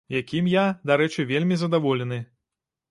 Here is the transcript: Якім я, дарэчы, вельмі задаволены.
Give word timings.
Якім 0.19 0.47
я, 0.53 0.63
дарэчы, 0.91 1.27
вельмі 1.33 1.55
задаволены. 1.67 2.23